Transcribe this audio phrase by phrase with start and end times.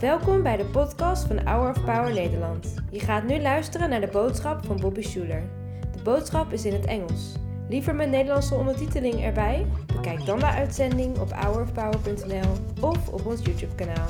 [0.00, 2.74] Welkom bij de podcast van Hour of Power Nederland.
[2.90, 5.42] Je gaat nu luisteren naar de boodschap van Bobby Schuler.
[5.92, 7.32] De boodschap is in het Engels.
[7.68, 9.66] Liever met Nederlandse ondertiteling erbij?
[9.94, 14.08] Bekijk dan de uitzending op hourofpower.nl of op ons YouTube kanaal.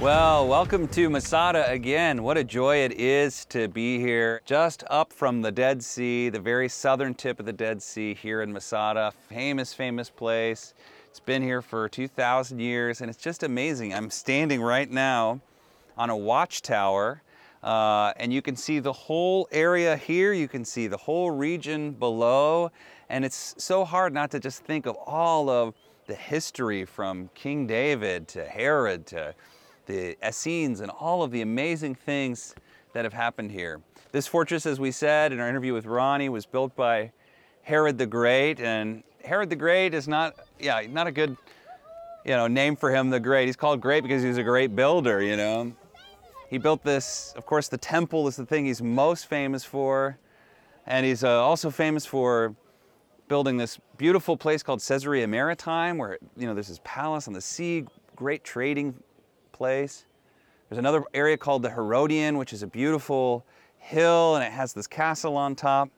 [0.00, 2.22] Well, welcome to Masada again.
[2.22, 6.40] What a joy it is to be here, just up from the Dead Sea, the
[6.42, 9.12] very southern tip of the Dead Sea here in Masada.
[9.28, 10.72] Famous, famous place.
[11.10, 13.94] It's been here for 2,000 years, and it's just amazing.
[13.94, 15.40] I'm standing right now
[15.96, 17.22] on a watchtower,
[17.62, 20.34] uh, and you can see the whole area here.
[20.34, 22.70] You can see the whole region below,
[23.08, 25.74] and it's so hard not to just think of all of
[26.06, 29.34] the history from King David to Herod to
[29.86, 32.54] the Essenes and all of the amazing things
[32.92, 33.80] that have happened here.
[34.12, 37.12] This fortress, as we said in our interview with Ronnie, was built by
[37.62, 41.36] Herod the Great, and Herod the Great is not, yeah, not a good,
[42.24, 43.10] you know, name for him.
[43.10, 43.46] The Great.
[43.46, 45.22] He's called Great because he was a great builder.
[45.22, 45.72] You know,
[46.48, 47.32] he built this.
[47.36, 50.18] Of course, the temple is the thing he's most famous for,
[50.86, 52.54] and he's uh, also famous for
[53.28, 57.40] building this beautiful place called Caesarea Maritime, where you know there's his palace on the
[57.40, 57.84] sea,
[58.16, 58.94] great trading
[59.52, 60.06] place.
[60.68, 63.44] There's another area called the Herodian, which is a beautiful
[63.78, 65.90] hill and it has this castle on top.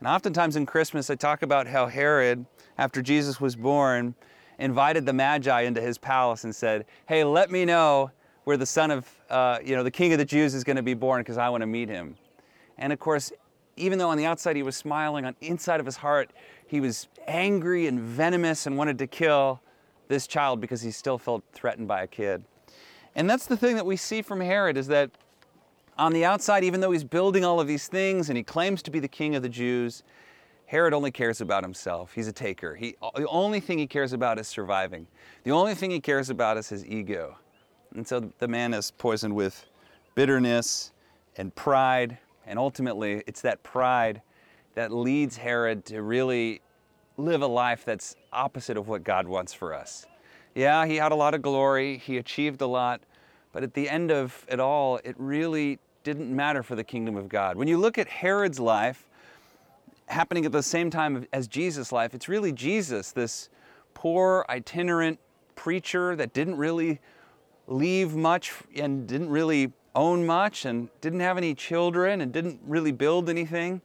[0.00, 2.46] And oftentimes in Christmas, I talk about how Herod,
[2.78, 4.14] after Jesus was born,
[4.58, 8.10] invited the Magi into his palace and said, Hey, let me know
[8.44, 10.82] where the son of, uh, you know, the king of the Jews is going to
[10.82, 12.16] be born because I want to meet him.
[12.78, 13.30] And of course,
[13.76, 16.32] even though on the outside he was smiling, on inside of his heart,
[16.66, 19.60] he was angry and venomous and wanted to kill
[20.08, 22.42] this child because he still felt threatened by a kid.
[23.14, 25.10] And that's the thing that we see from Herod is that
[25.98, 28.90] on the outside, even though he's building all of these things and he claims to
[28.90, 30.02] be the king of the Jews,
[30.66, 32.12] Herod only cares about himself.
[32.14, 32.76] He's a taker.
[32.76, 35.06] He, the only thing he cares about is surviving.
[35.42, 37.36] The only thing he cares about is his ego.
[37.94, 39.66] And so the man is poisoned with
[40.14, 40.92] bitterness
[41.36, 42.18] and pride.
[42.46, 44.22] And ultimately, it's that pride
[44.74, 46.60] that leads Herod to really
[47.16, 50.06] live a life that's opposite of what God wants for us.
[50.54, 53.00] Yeah, he had a lot of glory, he achieved a lot,
[53.52, 57.28] but at the end of it all, it really didn't matter for the kingdom of
[57.28, 57.56] God.
[57.56, 59.06] When you look at Herod's life,
[60.06, 63.48] happening at the same time as Jesus' life, it's really Jesus, this
[63.94, 65.18] poor, itinerant
[65.54, 67.00] preacher that didn't really
[67.66, 72.92] leave much and didn't really own much and didn't have any children and didn't really
[72.92, 73.80] build anything,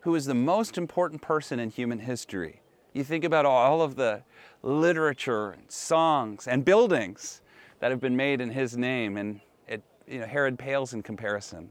[0.00, 2.60] who is the most important person in human history.
[2.92, 4.22] You think about all of the
[4.62, 7.40] literature, and songs, and buildings
[7.80, 11.70] that have been made in his name, and it, you know, Herod pales in comparison.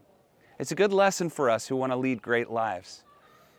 [0.59, 3.03] It's a good lesson for us who want to lead great lives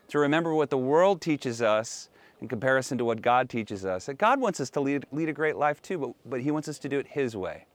[0.09, 2.09] to remember what the world teaches us
[2.41, 4.07] in comparison to what God teaches us.
[4.07, 6.67] That God wants us to lead, lead a great life too, but, but He wants
[6.67, 7.65] us to do it His way.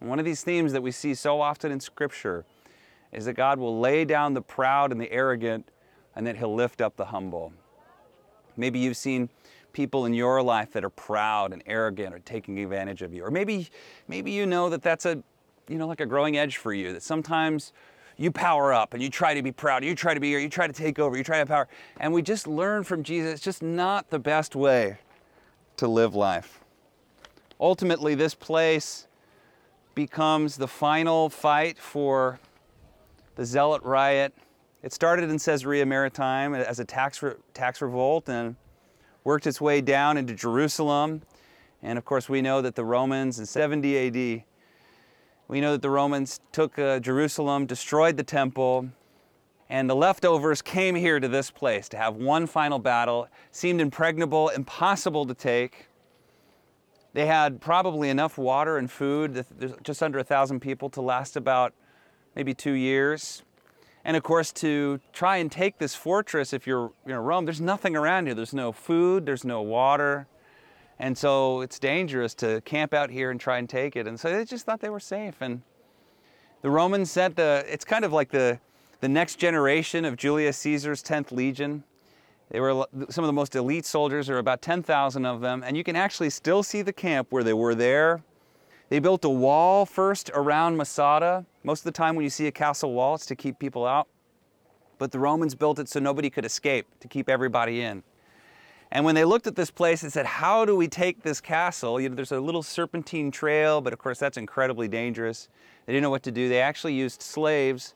[0.00, 2.44] And one of these themes that we see so often in Scripture
[3.10, 5.70] is that God will lay down the proud and the arrogant,
[6.14, 7.54] and that He'll lift up the humble.
[8.56, 9.30] Maybe you've seen
[9.72, 13.24] people in your life that are proud and arrogant or taking advantage of you.
[13.24, 13.68] Or maybe
[14.08, 15.22] maybe you know that that's a
[15.68, 17.72] you know like a growing edge for you that sometimes
[18.18, 20.48] you power up and you try to be proud, you try to be, or you
[20.48, 21.68] try to take over, you try to have power.
[22.00, 24.98] And we just learn from Jesus, it's just not the best way
[25.76, 26.60] to live life.
[27.60, 29.06] Ultimately, this place
[29.94, 32.38] becomes the final fight for
[33.36, 34.34] the Zealot riot.
[34.82, 38.56] It started in Caesarea Maritime as a tax, re- tax revolt and
[39.24, 41.22] worked its way down into Jerusalem.
[41.82, 44.44] And of course, we know that the Romans in 70 AD,
[45.48, 48.88] we know that the Romans took uh, Jerusalem, destroyed the temple,
[49.70, 53.28] and the leftovers came here to this place to have one final battle.
[53.50, 55.88] Seemed impregnable, impossible to take.
[57.12, 59.44] They had probably enough water and food,
[59.82, 61.74] just under a thousand people, to last about
[62.34, 63.42] maybe two years.
[64.04, 67.60] And of course, to try and take this fortress, if you're you know, Rome, there's
[67.60, 68.34] nothing around here.
[68.34, 70.26] There's no food, there's no water.
[70.98, 74.06] And so it's dangerous to camp out here and try and take it.
[74.06, 75.36] And so they just thought they were safe.
[75.40, 75.62] And
[76.62, 78.58] the Romans sent the, it's kind of like the,
[79.00, 81.84] the next generation of Julius Caesar's 10th Legion.
[82.50, 85.62] They were some of the most elite soldiers, there were about 10,000 of them.
[85.64, 88.22] And you can actually still see the camp where they were there
[88.88, 91.44] they built a wall first around Masada.
[91.68, 94.08] Most of the time, when you see a castle wall, it's to keep people out.
[94.96, 98.04] But the Romans built it so nobody could escape, to keep everybody in.
[98.90, 102.00] And when they looked at this place, they said, How do we take this castle?
[102.00, 105.50] You know, there's a little serpentine trail, but of course, that's incredibly dangerous.
[105.84, 106.48] They didn't know what to do.
[106.48, 107.94] They actually used slaves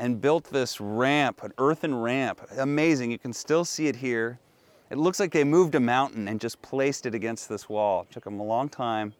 [0.00, 2.40] and built this ramp, an earthen ramp.
[2.58, 3.12] Amazing.
[3.12, 4.40] You can still see it here.
[4.90, 8.08] It looks like they moved a mountain and just placed it against this wall.
[8.10, 9.14] It took them a long time.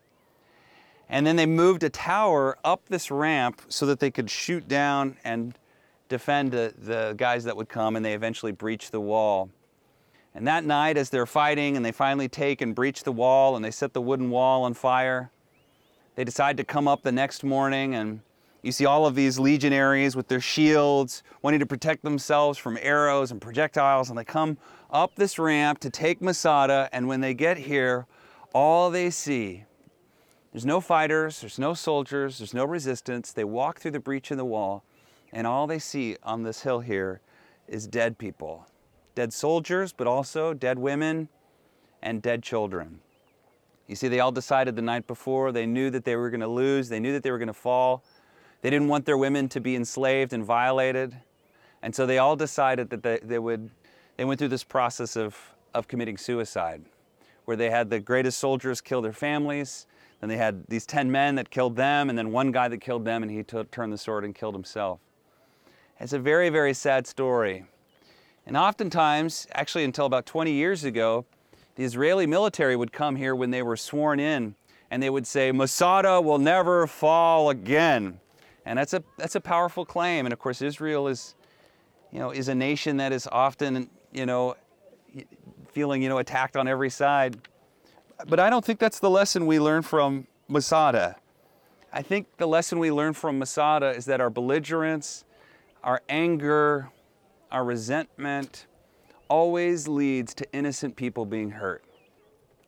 [1.09, 5.17] And then they moved a tower up this ramp so that they could shoot down
[5.25, 5.59] and
[6.09, 9.51] defend the, the guys that would come, and they eventually breached the wall.
[10.35, 13.65] And that night, as they're fighting and they finally take and breach the wall and
[13.65, 15.31] they set the wooden wall on fire,
[16.17, 18.21] they decide to come up the next morning and
[18.63, 23.31] you see all of these legionaries with their shields, wanting to protect themselves from arrows
[23.31, 24.57] and projectiles, and they come
[24.91, 26.89] up this ramp to take Masada.
[26.91, 28.07] And when they get here,
[28.55, 29.65] all they see
[30.55, 33.33] there's no fighters, there's no soldiers, there's no resistance.
[33.33, 34.85] They walk through the breach in the wall,
[35.33, 37.21] and all they see on this hill here
[37.67, 38.69] is dead people
[39.17, 41.29] dead soldiers, but also dead women
[42.03, 43.01] and dead children.
[43.87, 46.49] You see, they all decided the night before, they knew that they were going to
[46.49, 48.03] lose, they knew that they were going to fall.
[48.63, 51.15] They didn't want their women to be enslaved and violated.
[51.83, 53.71] And so they all decided that they, they would,
[54.17, 55.37] they went through this process of,
[55.75, 56.83] of committing suicide,
[57.45, 59.87] where they had the greatest soldiers kill their families,
[60.25, 63.05] then they had these 10 men that killed them, and then one guy that killed
[63.05, 64.99] them, and he t- turned the sword and killed himself.
[66.01, 67.67] It's a very, very sad story.
[68.47, 71.27] And oftentimes, actually until about 20 years ago,
[71.75, 74.55] the Israeli military would come here when they were sworn in
[74.91, 78.19] and they would say, Masada will never fall again.
[78.65, 80.25] And that's a, that's a powerful claim.
[80.25, 81.35] And of course, Israel is,
[82.11, 84.57] you know, is a nation that is often, you know,
[85.69, 87.37] feeling, you know, attacked on every side.
[88.27, 91.17] But I don't think that's the lesson we learn from Masada.
[91.93, 95.25] I think the lesson we learn from Masada is that our belligerence,
[95.83, 96.91] our anger,
[97.51, 98.67] our resentment
[99.29, 101.85] always leads to innocent people being hurt.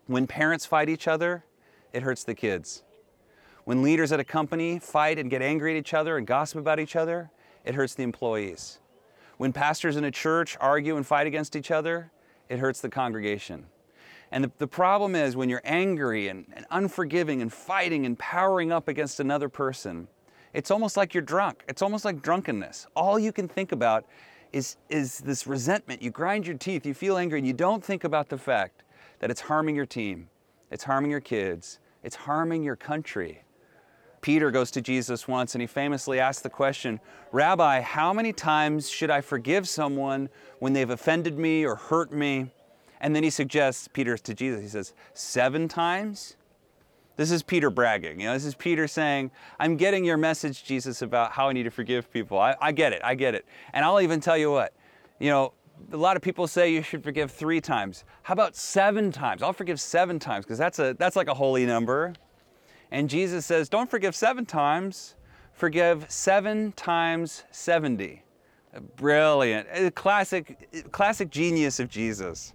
[0.06, 1.44] When parents fight each other,
[1.92, 2.82] it hurts the kids.
[3.64, 6.78] When leaders at a company fight and get angry at each other and gossip about
[6.78, 7.30] each other,
[7.64, 8.78] it hurts the employees.
[9.38, 12.12] When pastors in a church argue and fight against each other,
[12.48, 13.66] it hurts the congregation.
[14.32, 18.72] And the, the problem is when you're angry and, and unforgiving and fighting and powering
[18.72, 20.08] up against another person,
[20.52, 21.64] it's almost like you're drunk.
[21.68, 22.86] It's almost like drunkenness.
[22.96, 24.06] All you can think about
[24.52, 26.02] is, is this resentment.
[26.02, 28.82] You grind your teeth, you feel angry, and you don't think about the fact
[29.18, 30.28] that it's harming your team,
[30.70, 33.42] it's harming your kids, it's harming your country.
[34.20, 36.98] Peter goes to Jesus once and he famously asks the question
[37.32, 42.50] Rabbi, how many times should I forgive someone when they've offended me or hurt me?
[43.00, 46.36] And then he suggests, Peter to Jesus, he says, Seven times?
[47.16, 48.20] This is Peter bragging.
[48.20, 51.62] You know, this is Peter saying, I'm getting your message, Jesus, about how I need
[51.62, 52.38] to forgive people.
[52.38, 53.46] I, I get it, I get it.
[53.72, 54.74] And I'll even tell you what,
[55.18, 55.54] you know,
[55.92, 58.04] a lot of people say you should forgive three times.
[58.22, 59.42] How about seven times?
[59.42, 62.14] I'll forgive seven times because that's a that's like a holy number.
[62.90, 65.16] And Jesus says, don't forgive seven times,
[65.52, 68.22] forgive seven times 70.
[68.96, 69.94] Brilliant.
[69.94, 72.52] Classic, classic genius of Jesus.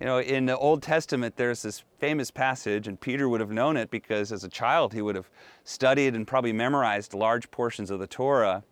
[0.00, 3.76] You know, in the Old Testament, there's this famous passage, and Peter would have known
[3.76, 5.28] it because as a child he would have
[5.64, 8.62] studied and probably memorized large portions of the Torah.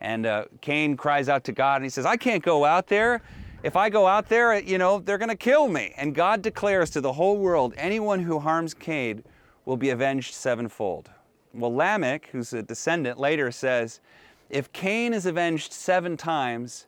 [0.00, 3.20] And uh, Cain cries out to God and he says, I can't go out there.
[3.62, 5.92] If I go out there, you know, they're going to kill me.
[5.98, 9.22] And God declares to the whole world anyone who harms Cain
[9.66, 11.10] will be avenged sevenfold.
[11.52, 14.00] Well, Lamech, who's a descendant, later says,
[14.48, 16.86] if Cain is avenged seven times,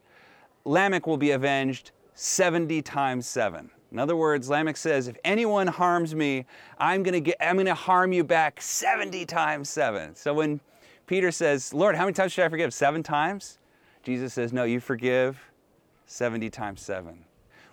[0.64, 3.70] Lamech will be avenged 70 times 7.
[3.92, 6.44] In other words, Lamech says, if anyone harms me,
[6.78, 10.16] I'm going to harm you back 70 times 7.
[10.16, 10.60] So when
[11.06, 12.74] Peter says, "Lord, how many times should I forgive?
[12.74, 13.58] 7 times?"
[14.02, 15.38] Jesus says, "No, you forgive
[16.06, 17.24] 70 times 7."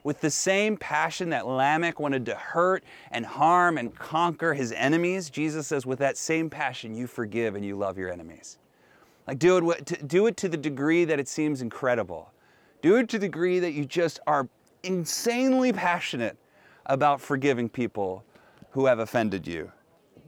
[0.03, 5.29] With the same passion that Lamech wanted to hurt and harm and conquer his enemies,
[5.29, 8.57] Jesus says, with that same passion, you forgive and you love your enemies.
[9.25, 12.32] Like, do it, do it to the degree that it seems incredible.
[12.83, 14.49] Do it to the degree that you just are
[14.83, 16.37] insanely passionate
[16.85, 18.25] about forgiving people
[18.71, 19.71] who have offended you.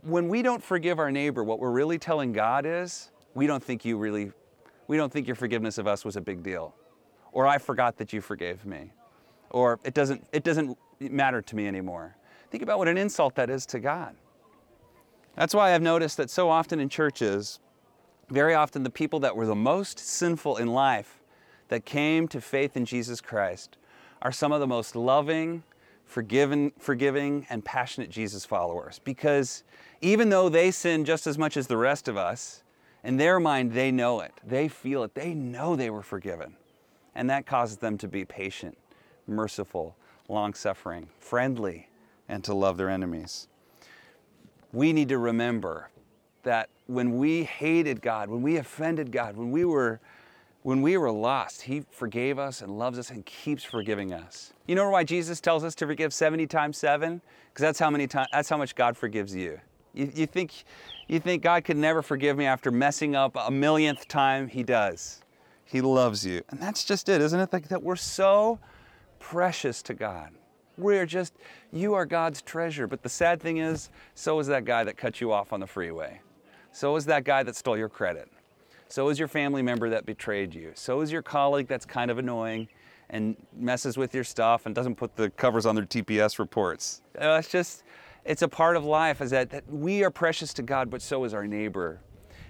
[0.04, 3.84] When we don't forgive our neighbor, what we're really telling God is, we don't think
[3.84, 4.32] you really,
[4.88, 6.74] we don't think your forgiveness of us was a big deal.
[7.34, 8.94] Or I forgot that you forgave me.
[9.50, 12.16] Or it doesn't, it doesn't matter to me anymore.
[12.52, 14.16] Think about what an insult that is to God.
[15.36, 17.60] That's why I've noticed that so often in churches,
[18.30, 21.20] very often the people that were the most sinful in life
[21.70, 23.78] that came to faith in Jesus Christ
[24.22, 25.64] are some of the most loving,
[26.06, 29.00] forgiving, forgiving, and passionate Jesus followers.
[29.04, 29.64] Because
[30.02, 32.64] even though they sin just as much as the rest of us,
[33.04, 36.56] in their mind they know it, they feel it, they know they were forgiven.
[37.14, 38.78] And that causes them to be patient,
[39.28, 39.96] merciful,
[40.28, 41.90] long suffering, friendly,
[42.28, 43.48] and to love their enemies.
[44.74, 45.90] We need to remember
[46.44, 50.00] that when we hated God, when we offended God, when we were
[50.66, 54.52] When we were lost, He forgave us and loves us and keeps forgiving us.
[54.66, 57.22] You know why Jesus tells us to forgive 70 times 7?
[57.50, 59.62] Because that's how many times that's how much God forgives you.
[59.94, 60.12] you.
[60.16, 60.64] You think
[61.08, 64.48] you think God could never forgive me after messing up a millionth time?
[64.48, 65.22] He does.
[65.66, 66.42] He loves you.
[66.50, 67.54] And that's just it, isn't it?
[67.54, 68.58] Like that we're so
[69.20, 70.32] precious to God.
[70.80, 71.36] We're just,
[71.72, 72.88] you are God's treasure.
[72.88, 75.68] But the sad thing is, so is that guy that cut you off on the
[75.68, 76.22] freeway.
[76.72, 78.32] So is that guy that stole your credit.
[78.96, 80.72] So is your family member that betrayed you.
[80.74, 82.70] So is your colleague that's kind of annoying
[83.10, 87.02] and messes with your stuff and doesn't put the covers on their TPS reports.
[87.20, 87.84] Uh, it's just,
[88.24, 91.26] it's a part of life is that, that we are precious to God, but so
[91.26, 92.00] is our neighbor.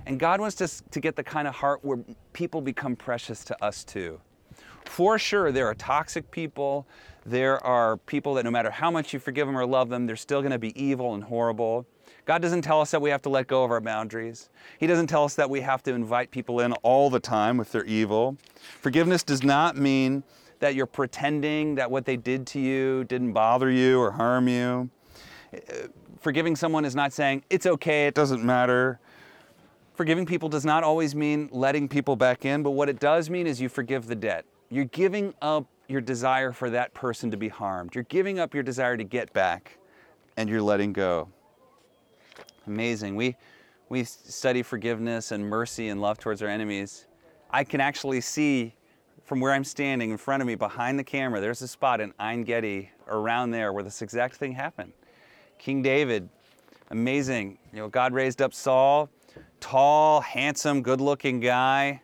[0.06, 1.98] And God wants us to get the kind of heart where
[2.34, 4.22] people become precious to us too.
[4.86, 6.86] For sure, there are toxic people.
[7.26, 10.16] There are people that no matter how much you forgive them or love them, they're
[10.16, 11.88] still going to be evil and horrible.
[12.26, 14.50] God doesn't tell us that we have to let go of our boundaries.
[14.80, 17.72] He doesn't tell us that we have to invite people in all the time if
[17.72, 18.38] they're evil.
[18.82, 20.24] Forgiveness does not mean
[20.60, 24.90] that you're pretending that what they did to you didn't bother you or harm you.
[26.20, 29.00] Forgiving someone is not saying, it's okay, it doesn't matter.
[29.94, 33.46] Forgiving people does not always mean letting people back in, but what it does mean
[33.46, 34.46] is you forgive the debt.
[34.70, 37.94] You're giving up your desire for that person to be harmed.
[37.94, 39.78] You're giving up your desire to get back,
[40.36, 41.30] and you're letting go
[42.68, 43.16] amazing.
[43.16, 43.36] We,
[43.90, 47.06] we study forgiveness and mercy and love towards our enemies.
[47.52, 48.74] I can actually see
[49.24, 52.14] from where I'm standing in front of me behind the camera, there's a spot in
[52.20, 54.94] Ein Gedi around there where this exact thing happened.
[55.58, 56.30] King David,
[56.92, 57.58] amazing.
[57.74, 59.10] You know, God raised up Saul,
[59.60, 62.02] tall, handsome, good looking guy,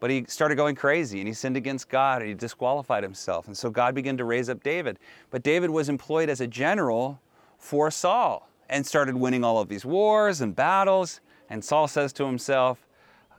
[0.00, 3.46] but he started going crazy and he sinned against God and he disqualified himself.
[3.46, 4.98] And so God began to raise up David.
[5.30, 7.20] But David was employed as a general
[7.56, 11.20] for Saul and started winning all of these wars and battles.
[11.50, 12.86] And Saul says to himself,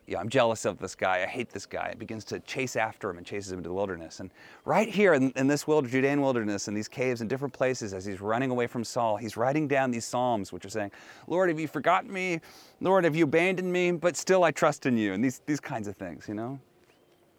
[0.08, 1.24] yeah, I'm jealous of this guy.
[1.24, 1.88] I hate this guy.
[1.88, 4.20] It begins to chase after him and chases him into the wilderness.
[4.20, 4.30] And
[4.64, 8.06] right here in, in this wild, Judean wilderness, in these caves, in different places, as
[8.06, 10.92] he's running away from Saul, he's writing down these psalms, which are saying,
[11.26, 12.40] Lord, have you forgotten me?
[12.82, 13.94] Lord, have you abandoned me?
[13.94, 15.14] But still I trust in you.
[15.14, 16.60] And these, these kinds of things, you know?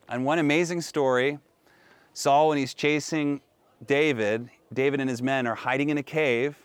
[0.08, 1.38] And one amazing story
[2.14, 3.42] Saul, when he's chasing
[3.86, 6.56] David, David and his men are hiding in a cave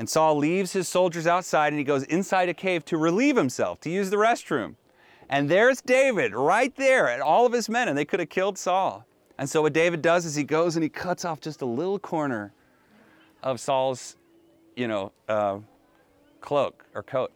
[0.00, 3.80] and Saul leaves his soldiers outside and he goes inside a cave to relieve himself,
[3.80, 4.76] to use the restroom.
[5.28, 8.56] And there's David right there and all of his men, and they could have killed
[8.56, 9.04] Saul.
[9.36, 11.98] And so what David does is he goes and he cuts off just a little
[11.98, 12.54] corner
[13.42, 14.16] of Saul's,
[14.74, 15.58] you know, uh,
[16.40, 17.30] cloak or coat.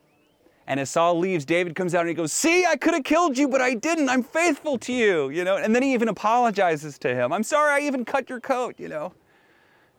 [0.66, 3.36] And as Saul leaves, David comes out and he goes, See, I could have killed
[3.36, 4.08] you, but I didn't.
[4.08, 5.58] I'm faithful to you, you know.
[5.58, 7.30] And then he even apologizes to him.
[7.30, 9.12] I'm sorry I even cut your coat, you know.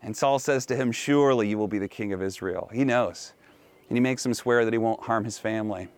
[0.06, 2.70] And Saul says to him, Surely you will be the king of Israel.
[2.72, 3.32] He knows.
[3.88, 5.88] And he makes him swear that he won't harm his family.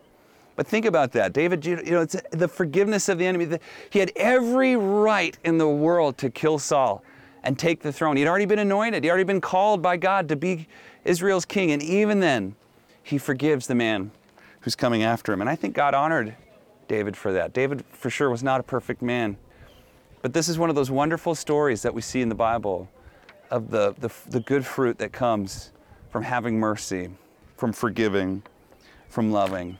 [0.56, 1.34] But think about that.
[1.34, 3.58] David, you know, it's the forgiveness of the enemy.
[3.90, 7.04] He had every right in the world to kill Saul
[7.42, 8.16] and take the throne.
[8.16, 10.66] He'd already been anointed, he'd already been called by God to be
[11.04, 11.70] Israel's king.
[11.70, 12.56] And even then,
[13.02, 14.10] he forgives the man
[14.60, 15.42] who's coming after him.
[15.42, 16.34] And I think God honored
[16.88, 17.52] David for that.
[17.52, 19.36] David, for sure, was not a perfect man.
[20.22, 22.88] But this is one of those wonderful stories that we see in the Bible
[23.50, 25.72] of the, the, the good fruit that comes
[26.10, 27.10] from having mercy,
[27.56, 28.42] from forgiving,
[29.08, 29.78] from loving.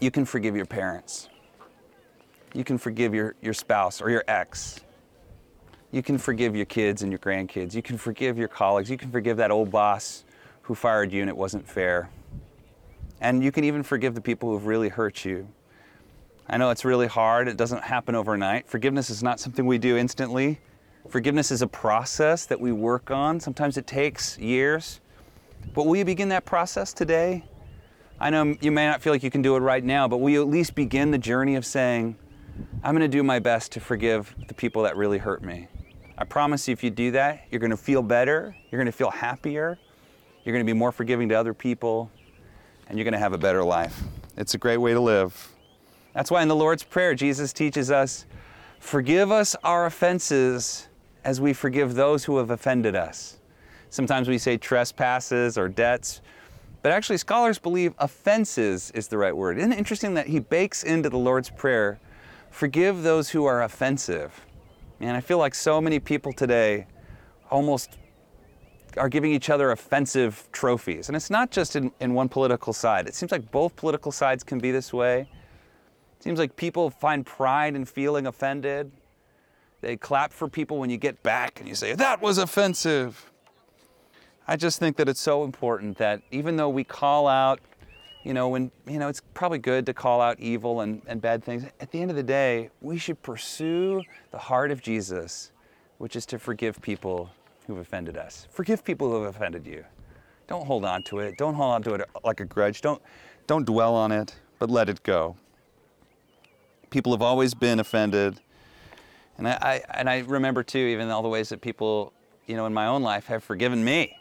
[0.00, 1.28] You can forgive your parents.
[2.54, 4.80] You can forgive your, your spouse or your ex.
[5.90, 7.74] You can forgive your kids and your grandkids.
[7.74, 8.90] You can forgive your colleagues.
[8.90, 10.24] You can forgive that old boss
[10.62, 12.08] who fired you and it wasn't fair.
[13.20, 15.48] And you can even forgive the people who have really hurt you.
[16.48, 18.68] I know it's really hard, it doesn't happen overnight.
[18.68, 20.58] Forgiveness is not something we do instantly.
[21.08, 23.40] Forgiveness is a process that we work on.
[23.40, 25.00] Sometimes it takes years.
[25.74, 27.44] But will you begin that process today?
[28.20, 30.30] I know you may not feel like you can do it right now, but will
[30.30, 32.16] you at least begin the journey of saying,
[32.82, 35.68] I'm going to do my best to forgive the people that really hurt me?
[36.16, 38.96] I promise you, if you do that, you're going to feel better, you're going to
[38.96, 39.78] feel happier,
[40.44, 42.10] you're going to be more forgiving to other people,
[42.88, 44.02] and you're going to have a better life.
[44.36, 45.48] It's a great way to live.
[46.14, 48.26] That's why in the Lord's Prayer, Jesus teaches us
[48.78, 50.88] forgive us our offenses
[51.24, 53.38] as we forgive those who have offended us.
[53.90, 56.20] Sometimes we say trespasses or debts,
[56.82, 59.56] but actually, scholars believe offenses is the right word.
[59.56, 62.00] Isn't it interesting that he bakes into the Lord's Prayer,
[62.50, 64.44] forgive those who are offensive?
[64.98, 66.86] And I feel like so many people today
[67.50, 67.98] almost
[68.96, 71.08] are giving each other offensive trophies.
[71.08, 73.06] And it's not just in, in one political side.
[73.06, 75.20] It seems like both political sides can be this way.
[75.20, 78.90] It seems like people find pride in feeling offended.
[79.82, 83.30] They clap for people when you get back and you say, that was offensive.
[84.48, 87.60] I just think that it's so important that even though we call out
[88.24, 91.42] you know, when, you know, it's probably good to call out evil and, and bad
[91.42, 91.64] things.
[91.80, 95.50] At the end of the day, we should pursue the heart of Jesus,
[95.98, 97.30] which is to forgive people
[97.66, 98.46] who've offended us.
[98.50, 99.84] Forgive people who have offended you.
[100.46, 101.36] Don't hold on to it.
[101.36, 102.80] Don't hold on to it like a grudge.
[102.80, 103.02] Don't,
[103.46, 105.36] don't dwell on it, but let it go.
[106.90, 108.40] People have always been offended.
[109.38, 112.12] And I, I, and I remember too, even all the ways that people,
[112.46, 114.16] you know, in my own life have forgiven me.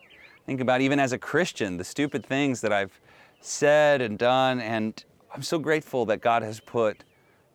[0.45, 2.99] Think about even as a Christian, the stupid things that I've
[3.41, 4.59] said and done.
[4.59, 5.03] And
[5.33, 7.03] I'm so grateful that God has put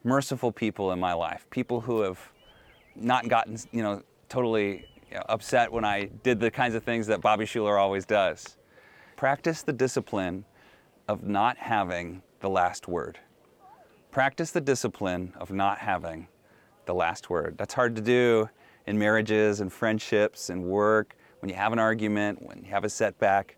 [0.04, 2.20] merciful people in my life, people who have
[2.94, 4.86] not gotten, you know, totally
[5.28, 8.56] upset when I did the kinds of things that Bobby Schuller always does.
[9.16, 10.44] Practice the discipline
[11.08, 13.18] of not having the last word.
[14.10, 16.28] Practice the discipline of not having
[16.86, 17.56] the last word.
[17.58, 18.48] That's hard to do
[18.86, 22.88] in marriages and friendships and work, when you have an argument, when you have a
[22.88, 23.56] setback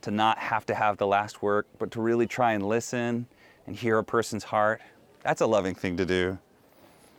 [0.00, 3.26] to not have to have the last word, but to really try and listen
[3.66, 4.80] and hear a person's heart.
[5.22, 6.38] That's a loving thing to do.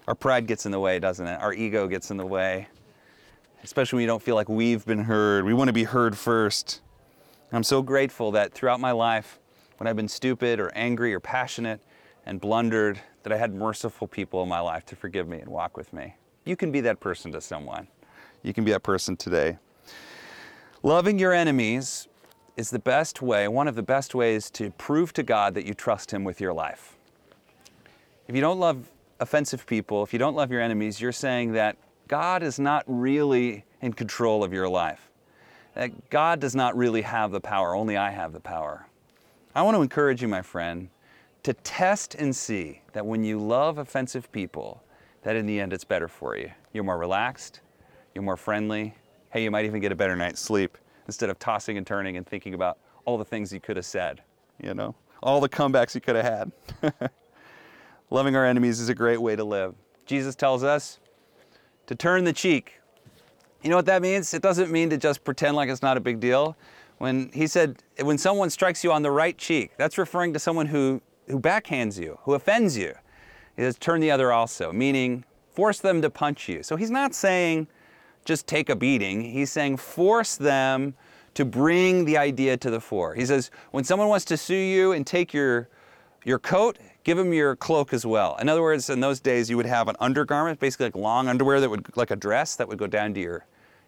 [0.08, 1.40] Our pride gets in the way, doesn't it?
[1.40, 2.68] Our ego gets in the way,
[3.64, 5.46] especially when you don't feel like we've been heard.
[5.46, 6.82] We want to be heard first.
[7.54, 9.38] I'm so grateful that throughout my life,
[9.78, 11.82] when I've been stupid or angry or passionate
[12.26, 15.78] and blundered, that I had merciful people in my life to forgive me and walk
[15.78, 16.16] with me.
[16.46, 17.88] You can be that person to someone.
[18.44, 19.58] You can be that person today.
[20.84, 22.08] Loving your enemies
[22.58, 25.74] is the best way, one of the best ways to prove to God that you
[25.74, 26.98] trust Him with your life.
[28.28, 31.78] If you don't love offensive people, if you don't love your enemies, you're saying that
[32.08, 35.10] God is not really in control of your life.
[35.76, 38.88] That God does not really have the power, only I have the power.
[39.54, 40.90] I want to encourage you, my friend,
[41.44, 44.84] to test and see that when you love offensive people,
[45.24, 46.52] that in the end it's better for you.
[46.74, 47.62] You're more relaxed,
[48.14, 48.96] you're more friendly.
[49.32, 52.28] Hey, you might even get a better night's sleep instead of tossing and turning and
[52.28, 54.22] thinking about all the things you could have said,
[54.62, 56.92] you know, all the comebacks you could have had.
[58.10, 59.74] Loving our enemies is a great way to live.
[60.06, 61.00] Jesus tells us
[61.88, 62.80] to turn the cheek.
[63.64, 64.34] You know what that means?
[64.34, 66.58] It doesn't mean to just pretend like it's not a big deal.
[66.98, 70.68] When he said, when someone strikes you on the right cheek, that's referring to someone
[70.68, 72.94] who, who backhands you, who offends you.
[73.56, 76.64] He says, turn the other also, meaning force them to punch you.
[76.64, 77.68] So he's not saying,
[78.26, 79.22] just take a beating.
[79.22, 80.96] He's saying force them
[81.34, 83.16] to bring the idea to the fore.
[83.16, 85.70] He says, when someone wants to sue you and take your,
[86.24, 88.38] your coat, give them your cloak as well.
[88.38, 91.60] In other words, in those days, you would have an undergarment, basically like long underwear
[91.60, 93.46] that would, like a dress that would go down to your,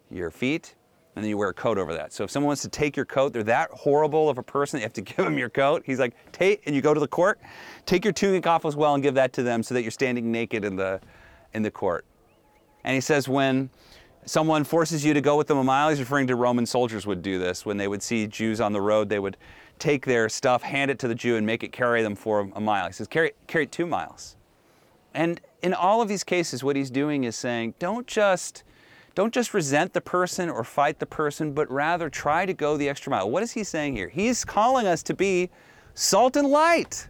[0.10, 0.76] your feet,
[1.16, 2.12] and then you wear a coat over that.
[2.12, 4.84] So if someone wants to take your coat, they're that horrible of a person, you
[4.84, 5.84] have to give them your coat.
[5.86, 7.40] He's like, take, and you go to the court,
[7.86, 10.32] take your tunic off as well and give that to them so that you're standing
[10.32, 11.00] naked in the,
[11.54, 12.06] in the court.
[12.84, 13.70] And he says, when
[14.26, 17.22] someone forces you to go with them a mile, he's referring to Roman soldiers would
[17.22, 17.66] do this.
[17.66, 19.38] When they would see Jews on the road, they would
[19.80, 22.62] take their stuff, hand it to the Jew, and make it carry them for a
[22.62, 22.88] mile.
[22.88, 24.36] He says, carry, carry two miles.
[25.14, 28.64] And in all of these cases, what he's doing is saying, don't just,
[29.16, 32.90] don't just resent the person or fight the person, but rather try to go the
[32.90, 33.30] extra mile.
[33.30, 34.10] What is he saying here?
[34.10, 35.50] He's calling us to be
[35.94, 37.08] salt and light.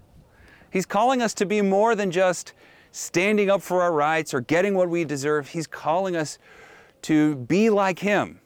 [0.69, 2.53] He's calling us to be more than just
[2.91, 5.47] standing up for our rights or getting what we deserve.
[5.47, 6.39] He's calling us
[7.03, 8.39] to be like him.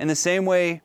[0.00, 0.82] In the same way,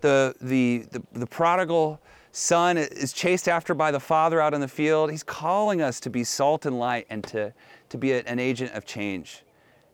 [0.00, 2.00] the, the, the, the, prodigal
[2.32, 5.10] son is chased after by the father out in the field.
[5.10, 7.52] He's calling us to be salt and light and to,
[7.88, 9.42] to be an agent of change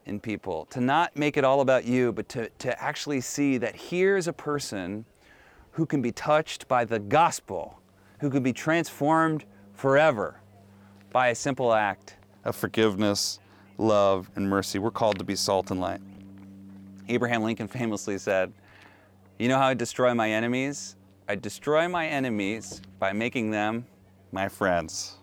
[0.09, 0.67] in people.
[0.71, 4.33] To not make it all about you, but to, to actually see that here's a
[4.33, 5.05] person
[5.73, 7.81] who can be touched by the gospel,
[8.21, 9.45] who can be transformed
[9.75, 10.41] forever
[11.13, 13.39] by a simple act of forgiveness,
[13.77, 14.79] love, and mercy.
[14.79, 16.01] We're called to be salt and light.
[17.09, 18.53] Abraham Lincoln famously said,
[19.39, 20.97] You know how I destroy my enemies?
[21.29, 23.87] I destroy my enemies by making them
[24.33, 25.19] my friends.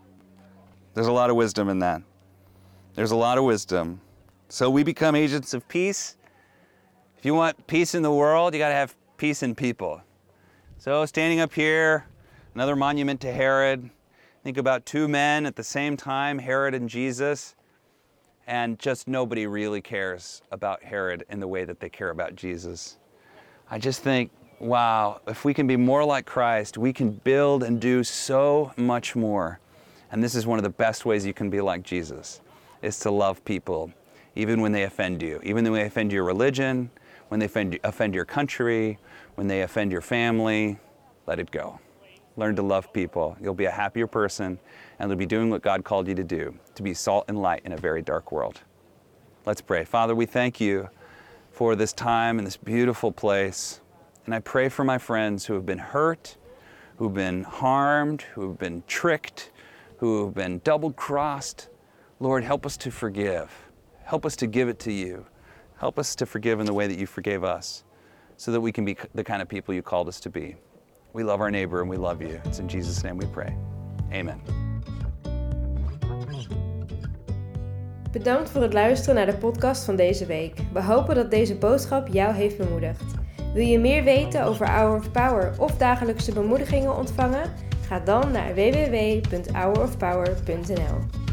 [0.94, 2.02] There's a lot of wisdom in that.
[2.96, 4.00] There's a lot of wisdom.
[4.50, 6.18] So we become agents of peace.
[7.18, 10.02] If you want peace in the world, you got to have peace in people.
[10.78, 12.06] So standing up here,
[12.54, 13.90] another monument to Herod.
[14.44, 17.56] Think about two men at the same time, Herod and Jesus
[18.48, 22.98] and just nobody really cares about Herod in the way that they care about Jesus.
[23.70, 27.80] I just think, wow, if we can be more like Christ, we can build and
[27.80, 29.60] do so much more.
[30.12, 32.42] And this is one of the best ways you can be like Jesus,
[32.82, 33.92] is to love people,
[34.36, 36.90] even when they offend you, even when they offend your religion,
[37.30, 38.98] when they offend, offend your country,
[39.36, 40.78] when they offend your family,
[41.26, 41.80] let it go.
[42.38, 43.38] Learn to love people.
[43.42, 44.60] You'll be a happier person
[45.00, 47.62] and you'll be doing what God called you to do, to be salt and light
[47.66, 48.62] in a very dark world.
[49.46, 49.86] Let's pray.
[49.86, 50.90] Father, we thank you
[51.52, 53.80] for this time and this beautiful place.
[54.26, 56.36] And I pray for my friends who have been hurt,
[56.98, 59.52] who've been harmed, who've been tricked,
[59.98, 61.70] who've been double crossed.
[62.20, 63.52] Lord, help us to forgive.
[64.06, 65.26] Help us to give it to you.
[65.78, 67.84] Help us to forgive in the way that you forgave us
[68.38, 70.56] so that we can be the kind of people you called us to be.
[71.14, 72.40] We love our neighbor and we love you.
[72.46, 73.58] It's in Jesus' name we pray.
[74.14, 74.40] Amen.
[78.12, 80.58] Bedankt voor het luisteren naar de podcast van deze week.
[80.74, 83.04] We hopen dat deze boodschap jou heeft bemoedigd.
[83.54, 87.54] Wil je meer weten over Hour of Power of dagelijkse bemoedigingen ontvangen?
[87.88, 91.25] Ga dan naar www.hourofpower.nl.